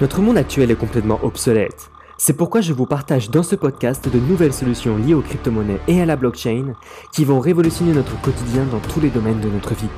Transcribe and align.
Notre 0.00 0.20
monde 0.20 0.36
actuel 0.36 0.72
est 0.72 0.76
complètement 0.76 1.20
obsolète. 1.22 1.88
C'est 2.18 2.36
pourquoi 2.36 2.60
je 2.60 2.72
vous 2.72 2.84
partage 2.84 3.30
dans 3.30 3.44
ce 3.44 3.54
podcast 3.54 4.08
de 4.08 4.18
nouvelles 4.18 4.52
solutions 4.52 4.96
liées 4.96 5.14
aux 5.14 5.20
crypto-monnaies 5.20 5.80
et 5.86 6.02
à 6.02 6.04
la 6.04 6.16
blockchain 6.16 6.74
qui 7.12 7.24
vont 7.24 7.38
révolutionner 7.38 7.92
notre 7.92 8.20
quotidien 8.20 8.64
dans 8.64 8.80
tous 8.80 9.00
les 9.00 9.10
domaines 9.10 9.40
de 9.40 9.48
notre 9.48 9.74
vie. 9.74 9.88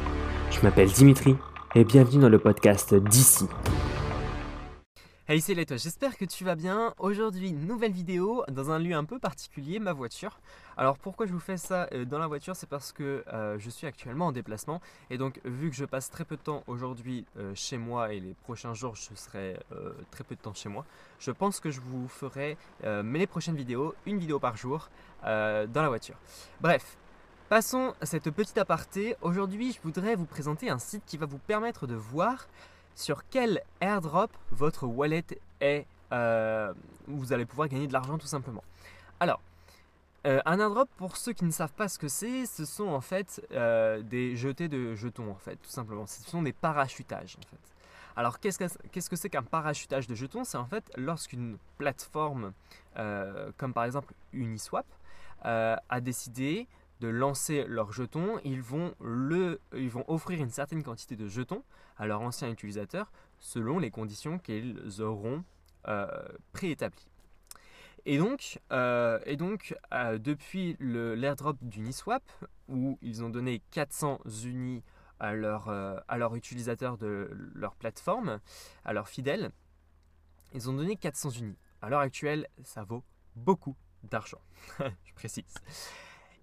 Je 0.50 0.60
m'appelle 0.62 0.90
Dimitri 0.90 1.36
et 1.74 1.84
bienvenue 1.84 2.20
dans 2.20 2.28
le 2.28 2.38
podcast 2.38 2.94
d'ici. 2.94 3.46
Hey 5.28 5.40
c'est 5.40 5.66
toi, 5.66 5.76
j'espère 5.76 6.16
que 6.16 6.24
tu 6.24 6.44
vas 6.44 6.54
bien. 6.54 6.94
Aujourd'hui, 7.00 7.50
nouvelle 7.52 7.90
vidéo 7.90 8.44
dans 8.46 8.70
un 8.70 8.78
lieu 8.78 8.94
un 8.94 9.04
peu 9.04 9.18
particulier, 9.18 9.80
ma 9.80 9.92
voiture. 9.92 10.38
Alors 10.76 10.98
pourquoi 10.98 11.26
je 11.26 11.32
vous 11.32 11.40
fais 11.40 11.56
ça 11.56 11.88
euh, 11.92 12.04
dans 12.04 12.20
la 12.20 12.28
voiture? 12.28 12.54
C'est 12.54 12.68
parce 12.68 12.92
que 12.92 13.24
euh, 13.32 13.58
je 13.58 13.68
suis 13.68 13.88
actuellement 13.88 14.26
en 14.26 14.32
déplacement 14.32 14.80
et 15.10 15.18
donc 15.18 15.40
vu 15.44 15.68
que 15.68 15.74
je 15.74 15.84
passe 15.84 16.10
très 16.10 16.24
peu 16.24 16.36
de 16.36 16.42
temps 16.42 16.62
aujourd'hui 16.68 17.24
euh, 17.38 17.50
chez 17.56 17.76
moi 17.76 18.12
et 18.12 18.20
les 18.20 18.34
prochains 18.34 18.72
jours 18.72 18.94
je 18.94 19.16
serai 19.16 19.58
très 20.12 20.22
peu 20.22 20.36
de 20.36 20.40
temps 20.40 20.54
chez 20.54 20.68
moi, 20.68 20.84
je 21.18 21.32
pense 21.32 21.58
que 21.58 21.72
je 21.72 21.80
vous 21.80 22.06
ferai 22.06 22.56
les 22.84 23.26
prochaines 23.26 23.56
vidéos, 23.56 23.96
une 24.06 24.18
vidéo 24.20 24.38
par 24.38 24.56
jour 24.56 24.90
dans 25.24 25.68
la 25.74 25.88
voiture. 25.88 26.14
Bref, 26.60 26.96
Passons 27.48 27.94
à 28.00 28.06
cette 28.06 28.28
petite 28.32 28.58
aparté. 28.58 29.14
Aujourd'hui, 29.22 29.70
je 29.70 29.80
voudrais 29.80 30.16
vous 30.16 30.24
présenter 30.24 30.68
un 30.68 30.80
site 30.80 31.04
qui 31.06 31.16
va 31.16 31.26
vous 31.26 31.38
permettre 31.38 31.86
de 31.86 31.94
voir 31.94 32.48
sur 32.96 33.28
quel 33.28 33.62
airdrop 33.80 34.32
votre 34.50 34.86
wallet 34.86 35.24
est, 35.60 35.86
euh, 36.12 36.72
vous 37.06 37.32
allez 37.32 37.44
pouvoir 37.44 37.68
gagner 37.68 37.86
de 37.86 37.92
l'argent 37.92 38.18
tout 38.18 38.26
simplement. 38.26 38.64
Alors, 39.20 39.40
euh, 40.26 40.40
un 40.46 40.58
airdrop, 40.58 40.88
pour 40.96 41.16
ceux 41.16 41.34
qui 41.34 41.44
ne 41.44 41.50
savent 41.50 41.74
pas 41.74 41.88
ce 41.88 41.98
que 41.98 42.08
c'est, 42.08 42.46
ce 42.46 42.64
sont 42.64 42.88
en 42.88 43.02
fait 43.02 43.46
euh, 43.52 44.02
des 44.02 44.34
jetés 44.34 44.66
de 44.68 44.94
jetons 44.94 45.30
en 45.30 45.36
fait, 45.36 45.56
tout 45.56 45.70
simplement. 45.70 46.06
Ce 46.06 46.22
sont 46.22 46.42
des 46.42 46.54
parachutages 46.54 47.36
en 47.38 47.46
fait. 47.48 47.60
Alors 48.16 48.40
qu'est-ce 48.40 49.10
que 49.10 49.16
c'est 49.16 49.28
qu'un 49.28 49.42
parachutage 49.42 50.06
de 50.06 50.14
jetons? 50.14 50.44
C'est 50.44 50.56
en 50.56 50.64
fait 50.64 50.90
lorsqu'une 50.96 51.58
plateforme, 51.76 52.52
comme 52.94 53.74
par 53.74 53.84
exemple 53.84 54.14
Uniswap, 54.32 54.86
a 55.42 56.00
décidé 56.00 56.66
de 57.00 57.08
lancer 57.08 57.64
leurs 57.66 57.92
jetons, 57.92 58.40
ils 58.44 58.62
vont, 58.62 58.94
le, 59.00 59.60
ils 59.74 59.90
vont 59.90 60.04
offrir 60.08 60.40
une 60.40 60.50
certaine 60.50 60.82
quantité 60.82 61.16
de 61.16 61.28
jetons 61.28 61.62
à 61.96 62.06
leurs 62.06 62.20
anciens 62.20 62.50
utilisateurs 62.50 63.12
selon 63.38 63.78
les 63.78 63.90
conditions 63.90 64.38
qu'ils 64.38 65.02
auront 65.02 65.44
euh, 65.88 66.06
préétablies. 66.52 67.08
Et 68.06 68.18
donc, 68.18 68.60
euh, 68.72 69.18
et 69.26 69.36
donc 69.36 69.76
euh, 69.92 70.18
depuis 70.18 70.76
l'airdrop 70.80 71.56
d'Uniswap, 71.60 72.22
où 72.68 72.98
ils 73.02 73.24
ont 73.24 73.30
donné 73.30 73.62
400 73.72 74.20
unis 74.44 74.82
à 75.18 75.32
leurs 75.32 75.68
à 75.70 76.18
leur 76.18 76.34
utilisateurs 76.34 76.98
de 76.98 77.30
leur 77.54 77.74
plateforme, 77.74 78.40
à 78.84 78.92
leurs 78.92 79.08
fidèles, 79.08 79.50
ils 80.52 80.68
ont 80.68 80.74
donné 80.74 80.96
400 80.96 81.30
unis. 81.30 81.56
À 81.82 81.88
l'heure 81.88 82.00
actuelle, 82.00 82.48
ça 82.64 82.84
vaut 82.84 83.04
beaucoup 83.34 83.76
d'argent. 84.04 84.40
Je 84.78 85.14
précise. 85.14 85.54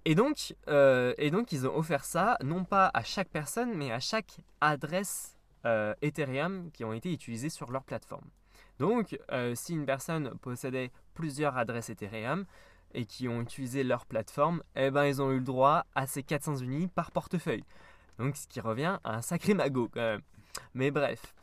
Et 0.05 0.15
donc, 0.15 0.53
euh, 0.67 1.13
et 1.17 1.31
donc, 1.31 1.51
ils 1.51 1.65
ont 1.65 1.75
offert 1.77 2.03
ça, 2.03 2.37
non 2.43 2.65
pas 2.65 2.91
à 2.93 3.03
chaque 3.03 3.29
personne, 3.29 3.73
mais 3.73 3.91
à 3.91 3.99
chaque 3.99 4.37
adresse 4.59 5.37
euh, 5.65 5.93
Ethereum 6.01 6.69
qui 6.73 6.83
ont 6.83 6.91
été 6.91 7.11
utilisées 7.13 7.49
sur 7.49 7.71
leur 7.71 7.83
plateforme. 7.83 8.27
Donc, 8.79 9.17
euh, 9.31 9.55
si 9.55 9.73
une 9.73 9.85
personne 9.85 10.37
possédait 10.41 10.91
plusieurs 11.13 11.57
adresses 11.57 11.89
Ethereum 11.89 12.45
et 12.93 13.05
qui 13.05 13.29
ont 13.29 13.41
utilisé 13.41 13.83
leur 13.83 14.05
plateforme, 14.05 14.61
eh 14.75 14.91
ben, 14.91 15.05
ils 15.05 15.21
ont 15.21 15.31
eu 15.31 15.37
le 15.37 15.45
droit 15.45 15.85
à 15.95 16.05
ces 16.05 16.21
400 16.21 16.57
unis 16.57 16.88
par 16.88 17.11
portefeuille. 17.11 17.63
Donc, 18.19 18.35
ce 18.35 18.47
qui 18.47 18.59
revient 18.59 18.99
à 19.05 19.15
un 19.15 19.21
sacré 19.21 19.53
magot 19.53 19.89
quand 19.93 20.01
même. 20.01 20.21
Mais 20.73 20.91
bref. 20.91 21.33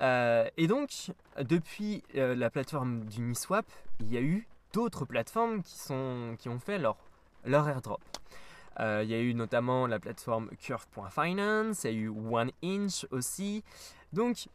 et 0.00 0.66
donc, 0.66 1.12
depuis 1.40 2.02
la 2.14 2.50
plateforme 2.50 3.04
d'Uniswap, 3.04 3.66
il 4.00 4.12
y 4.12 4.16
a 4.16 4.22
eu 4.22 4.48
d'autres 4.72 5.04
plateformes 5.04 5.62
qui, 5.62 5.78
sont, 5.78 6.36
qui 6.38 6.48
ont 6.48 6.58
fait 6.58 6.78
leur 6.78 6.96
leur 7.48 7.68
airdrop. 7.68 8.00
Euh, 8.80 9.00
il 9.02 9.10
y 9.10 9.14
a 9.14 9.20
eu 9.20 9.34
notamment 9.34 9.86
la 9.86 9.98
plateforme 9.98 10.50
Curve.finance, 10.60 11.84
il 11.84 11.90
y 11.90 11.94
a 11.94 11.96
eu 11.96 12.08
One 12.08 12.50
Inch 12.62 13.06
aussi. 13.10 13.64
Donc, 14.12 14.46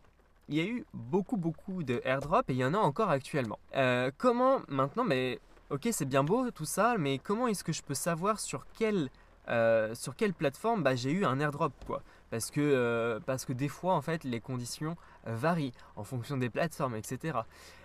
il 0.50 0.56
y 0.56 0.62
a 0.62 0.66
eu 0.66 0.85
beaucoup, 0.94 1.38
beaucoup 1.38 1.84
de 1.84 2.01
airdrops 2.06 2.50
et 2.50 2.53
il 2.53 2.59
y 2.59 2.66
en 2.66 2.73
a 2.73 2.78
encore 2.78 3.09
actuellement. 3.09 3.59
Euh, 3.75 4.12
comment 4.17 4.62
maintenant, 4.67 5.03
mais 5.03 5.40
ok, 5.69 5.90
c'est 5.91 6.06
bien 6.06 6.23
beau 6.23 6.51
tout 6.51 6.66
ça, 6.66 6.95
mais 6.97 7.17
comment 7.17 7.47
est-ce 7.47 7.63
que 7.63 7.73
je 7.73 7.81
peux 7.81 7.94
savoir 7.94 8.40
sur 8.40 8.66
quelle, 8.73 9.09
euh, 9.50 9.94
sur 9.96 10.16
quelle 10.16 10.34
plateforme 10.34 10.84
bah, 10.84 10.96
j'ai 10.96 11.12
eu 11.12 11.25
un 11.25 11.40
airdrop 11.40 11.73
quoi? 11.85 12.01
Parce 12.29 12.50
que, 12.50 13.19
parce 13.28 13.46
que 13.46 13.53
des 13.53 13.67
fois, 13.67 13.94
en 13.94 14.01
fait, 14.01 14.23
les 14.23 14.40
conditions 14.40 14.96
varient 15.25 15.73
en 15.96 16.03
fonction 16.03 16.35
des 16.35 16.50
plateformes, 16.50 16.96
etc. 16.96 17.38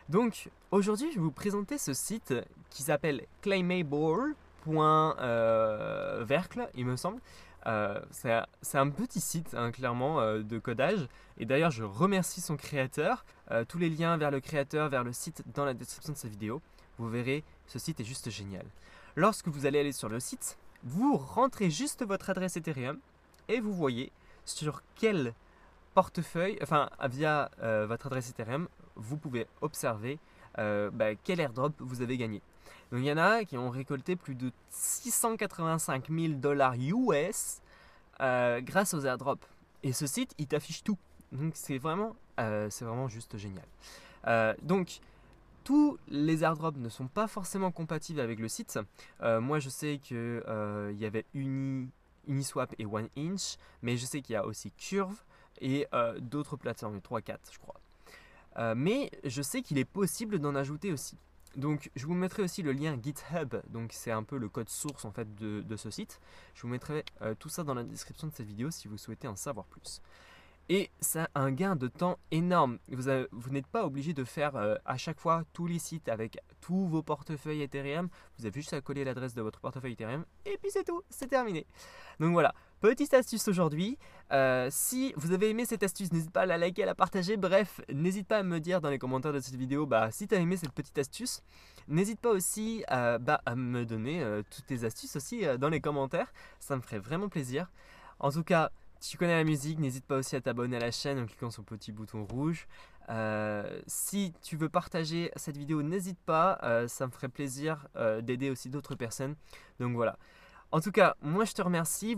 Donc, 0.08 0.48
aujourd'hui, 0.70 1.10
je 1.10 1.16
vais 1.16 1.20
vous 1.20 1.30
présenter 1.30 1.76
ce 1.76 1.92
site 1.92 2.32
qui 2.70 2.82
s'appelle 2.82 3.26
Claimable 3.42 4.34
point 4.68 5.16
euh, 5.20 6.24
Vercle, 6.24 6.68
il 6.74 6.84
me 6.84 6.96
semble. 6.96 7.20
Euh, 7.66 8.00
c'est 8.12 8.78
un 8.78 8.90
petit 8.90 9.20
site, 9.20 9.54
hein, 9.54 9.70
clairement, 9.72 10.20
euh, 10.20 10.42
de 10.42 10.58
codage. 10.58 11.08
Et 11.38 11.46
d'ailleurs, 11.46 11.70
je 11.70 11.84
remercie 11.84 12.40
son 12.40 12.56
créateur. 12.56 13.24
tous 13.68 13.78
les 13.78 13.88
liens 13.88 14.16
vers 14.18 14.30
le 14.30 14.40
créateur, 14.40 14.88
vers 14.90 15.04
le 15.04 15.12
site 15.12 15.42
dans 15.54 15.64
la 15.64 15.74
description 15.74 16.12
de 16.12 16.18
cette 16.18 16.30
vidéo. 16.30 16.60
Vous 16.98 17.08
verrez, 17.08 17.44
ce 17.66 17.78
site 17.78 18.00
est 18.00 18.04
juste 18.04 18.28
génial. 18.28 18.66
Lorsque 19.16 19.48
vous 19.48 19.64
allez 19.64 19.80
aller 19.80 19.92
sur 19.92 20.08
le 20.08 20.20
site, 20.20 20.58
vous 20.84 21.16
rentrez 21.16 21.70
juste 21.70 22.04
votre 22.04 22.28
adresse 22.30 22.56
Ethereum 22.56 22.98
et 23.48 23.60
vous 23.60 23.72
voyez 23.72 24.12
sur 24.44 24.82
quel 24.96 25.32
portefeuille, 25.94 26.58
enfin 26.62 26.90
via 27.08 27.50
votre 27.86 28.06
adresse 28.06 28.30
Ethereum, 28.30 28.68
vous 28.96 29.16
pouvez 29.16 29.46
observer 29.62 30.18
bah, 30.56 31.14
quel 31.24 31.40
airdrop 31.40 31.72
vous 31.78 32.02
avez 32.02 32.18
gagné. 32.18 32.42
Donc 32.90 33.00
il 33.00 33.06
y 33.06 33.12
en 33.12 33.18
a 33.18 33.44
qui 33.44 33.58
ont 33.58 33.70
récolté 33.70 34.16
plus 34.16 34.34
de 34.34 34.50
685 34.70 36.08
000 36.10 36.34
dollars 36.34 36.74
US 36.78 37.60
euh, 38.20 38.60
grâce 38.60 38.94
aux 38.94 39.04
airdrops. 39.04 39.46
Et 39.82 39.92
ce 39.92 40.06
site, 40.06 40.34
il 40.38 40.46
t'affiche 40.46 40.82
tout. 40.82 40.98
Donc 41.32 41.52
c'est 41.54 41.78
vraiment, 41.78 42.16
euh, 42.40 42.68
vraiment 42.80 43.08
juste 43.08 43.36
génial. 43.36 43.66
Euh, 44.26 44.54
donc 44.62 45.00
tous 45.64 45.98
les 46.08 46.42
airdrops 46.42 46.78
ne 46.78 46.88
sont 46.88 47.08
pas 47.08 47.26
forcément 47.26 47.70
compatibles 47.70 48.20
avec 48.20 48.40
le 48.40 48.48
site. 48.48 48.78
moi 49.20 49.58
je 49.58 49.68
sais 49.68 50.00
qu'il 50.02 50.42
y 50.98 51.04
avait 51.04 51.26
Uni, 51.34 51.90
Uniswap 52.26 52.74
et 52.78 52.86
One 52.86 53.08
Inch, 53.18 53.56
mais 53.82 53.98
je 53.98 54.06
sais 54.06 54.22
qu'il 54.22 54.32
y 54.32 54.36
a 54.36 54.46
aussi 54.46 54.72
Curve 54.72 55.22
et 55.60 55.86
d'autres 56.20 56.56
plateformes, 56.56 56.98
3-4 56.98 57.36
je 57.52 57.58
crois. 57.58 58.74
mais 58.74 59.10
je 59.24 59.42
sais 59.42 59.60
qu'il 59.60 59.76
est 59.76 59.84
possible 59.84 60.38
d'en 60.38 60.54
ajouter 60.54 60.90
aussi. 60.90 61.18
Donc 61.58 61.90
je 61.96 62.06
vous 62.06 62.14
mettrai 62.14 62.44
aussi 62.44 62.62
le 62.62 62.70
lien 62.70 62.96
GitHub, 63.02 63.56
donc 63.70 63.90
c'est 63.92 64.12
un 64.12 64.22
peu 64.22 64.38
le 64.38 64.48
code 64.48 64.68
source 64.68 65.04
en 65.04 65.10
fait 65.10 65.34
de, 65.34 65.76
ce 65.76 65.90
site. 65.90 66.20
Je 66.54 66.62
vous 66.62 66.68
mettrai 66.68 67.04
euh, 67.20 67.34
tout 67.34 67.48
ça 67.48 67.64
dans 67.64 67.74
la 67.74 67.82
description 67.82 68.28
de 68.28 68.32
cette 68.32 68.46
vidéo 68.46 68.70
si 68.70 68.86
vous 68.86 68.96
souhaitez 68.96 69.26
en 69.26 69.34
savoir 69.34 69.66
plus. 69.66 70.00
Et 70.68 70.88
ça 71.00 71.28
un 71.34 71.50
gain 71.50 71.74
de 71.74 71.88
temps 71.88 72.20
énorme. 72.30 72.78
Vous, 72.88 73.10
vous 73.32 73.50
n'êtes 73.50 73.66
pas 73.66 73.84
obligé 73.84 74.12
de 74.12 74.22
faire 74.22 74.54
euh, 74.54 74.76
à 74.84 74.96
chaque 74.96 75.18
fois 75.18 75.42
tous 75.52 75.66
les 75.66 75.80
sites 75.80 76.08
avec 76.08 76.38
tous 76.60 76.86
vos 76.86 77.02
portefeuilles 77.02 77.62
Ethereum. 77.62 78.08
Vous 78.38 78.46
avez 78.46 78.60
juste 78.60 78.72
à 78.72 78.80
coller 78.80 79.02
l'adresse 79.02 79.34
de 79.34 79.42
votre 79.42 79.58
portefeuille 79.58 79.94
Ethereum 79.94 80.24
et 80.44 80.58
puis 80.58 80.70
c'est 80.70 80.84
tout, 80.84 81.02
c'est 81.10 81.26
terminé. 81.26 81.66
Donc 82.20 82.34
voilà, 82.34 82.54
Petite 82.80 83.12
astuce 83.12 83.48
aujourd'hui. 83.48 83.98
Euh, 84.30 84.68
si 84.70 85.12
vous 85.16 85.32
avez 85.32 85.50
aimé 85.50 85.64
cette 85.64 85.82
astuce, 85.82 86.12
n'hésitez 86.12 86.30
pas 86.30 86.42
à 86.42 86.46
la 86.46 86.58
liker, 86.58 86.84
à 86.84 86.86
la 86.86 86.94
partager. 86.94 87.36
Bref, 87.36 87.80
n'hésite 87.92 88.28
pas 88.28 88.38
à 88.38 88.42
me 88.44 88.60
dire 88.60 88.80
dans 88.80 88.88
les 88.88 89.00
commentaires 89.00 89.32
de 89.32 89.40
cette 89.40 89.56
vidéo 89.56 89.84
bah, 89.84 90.12
si 90.12 90.28
tu 90.28 90.36
as 90.36 90.38
aimé 90.38 90.56
cette 90.56 90.70
petite 90.70 90.96
astuce. 90.96 91.42
N'hésite 91.88 92.20
pas 92.20 92.30
aussi 92.30 92.84
euh, 92.92 93.18
bah, 93.18 93.40
à 93.46 93.56
me 93.56 93.84
donner 93.84 94.22
euh, 94.22 94.42
toutes 94.48 94.66
tes 94.66 94.84
astuces 94.84 95.16
aussi 95.16 95.42
dans 95.58 95.70
les 95.70 95.80
commentaires. 95.80 96.32
Ça 96.60 96.76
me 96.76 96.80
ferait 96.80 97.00
vraiment 97.00 97.28
plaisir. 97.28 97.68
En 98.20 98.30
tout 98.30 98.44
cas, 98.44 98.70
si 99.00 99.10
tu 99.10 99.18
connais 99.18 99.36
la 99.36 99.44
musique, 99.44 99.80
n'hésite 99.80 100.04
pas 100.04 100.18
aussi 100.18 100.36
à 100.36 100.40
t'abonner 100.40 100.76
à 100.76 100.80
la 100.80 100.92
chaîne 100.92 101.18
en 101.18 101.26
cliquant 101.26 101.50
sur 101.50 101.62
le 101.62 101.76
petit 101.76 101.90
bouton 101.90 102.24
rouge. 102.26 102.68
si 103.88 104.32
tu 104.40 104.56
veux 104.56 104.68
partager 104.68 105.32
cette 105.34 105.56
vidéo, 105.56 105.82
n'hésite 105.82 106.18
pas, 106.20 106.60
ça 106.86 107.08
me 107.08 107.10
ferait 107.10 107.28
plaisir 107.28 107.88
d'aider 108.22 108.50
aussi 108.50 108.70
d'autres 108.70 108.94
personnes. 108.94 109.34
Donc 109.80 109.94
voilà. 109.94 110.16
En 110.70 110.80
tout 110.80 110.92
cas, 110.92 111.16
moi 111.22 111.44
je 111.44 111.54
te 111.54 111.62
remercie. 111.62 112.14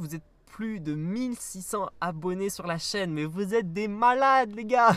Plus 0.50 0.80
de 0.80 0.94
1600 0.94 1.90
abonnés 2.00 2.50
sur 2.50 2.66
la 2.66 2.78
chaîne. 2.78 3.12
Mais 3.12 3.24
vous 3.24 3.54
êtes 3.54 3.72
des 3.72 3.88
malades, 3.88 4.54
les 4.54 4.64
gars 4.64 4.90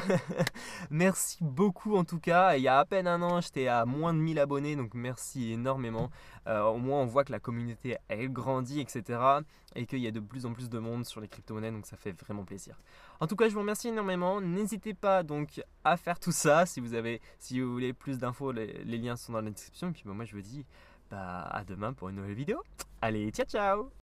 Merci 0.90 1.38
beaucoup 1.42 1.96
en 1.96 2.04
tout 2.04 2.20
cas. 2.20 2.56
Il 2.56 2.64
y 2.64 2.68
a 2.68 2.80
à 2.80 2.86
peine 2.86 3.08
un 3.08 3.22
an, 3.22 3.40
j'étais 3.42 3.68
à 3.68 3.86
moins 3.86 4.14
de 4.14 4.20
1000 4.20 4.40
abonnés, 4.40 4.76
donc 4.76 4.94
merci 4.94 5.54
énormément. 5.54 6.10
Euh, 6.48 6.64
au 6.64 6.78
moins, 6.78 7.02
on 7.02 7.06
voit 7.06 7.24
que 7.24 7.32
la 7.32 7.40
communauté, 7.40 7.98
elle 8.08 8.32
grandit, 8.32 8.82
etc. 8.82 9.20
Et 9.76 9.86
qu'il 9.86 10.00
y 10.00 10.08
a 10.08 10.12
de 10.12 10.20
plus 10.20 10.46
en 10.46 10.54
plus 10.54 10.70
de 10.70 10.80
monde 10.80 11.06
sur 11.06 11.22
les 11.22 11.28
crypto-monnaies, 11.28 11.72
donc 11.72 11.86
ça 11.86 11.98
fait 11.98 12.12
vraiment 12.22 12.44
plaisir. 12.44 12.80
En 13.20 13.28
tout 13.28 13.36
cas, 13.36 13.48
je 13.48 13.54
vous 13.54 13.62
remercie 13.62 13.88
énormément. 13.88 14.42
N'hésitez 14.42 14.94
pas 14.94 15.24
donc 15.24 15.64
à 15.84 15.98
faire 15.98 16.20
tout 16.20 16.32
ça. 16.32 16.66
Si 16.66 16.80
vous, 16.80 16.94
avez, 16.94 17.22
si 17.40 17.62
vous 17.62 17.72
voulez 17.72 17.94
plus 17.94 18.18
d'infos, 18.18 18.52
les, 18.52 18.84
liens 18.86 19.16
sont 19.16 19.34
dans 19.34 19.42
la 19.42 19.50
description. 19.50 19.90
Et 19.90 19.92
puis 19.92 20.04
bah, 20.06 20.14
moi, 20.14 20.26
je 20.26 20.36
vous 20.36 20.42
dis 20.42 20.66
bah, 21.10 21.44
à 21.44 21.64
demain 21.64 21.94
pour 21.94 22.10
une 22.10 22.18
nouvelle 22.18 22.34
vidéo. 22.34 22.62
Allez, 23.02 23.32
ciao 23.32 23.46
ciao 23.46 24.03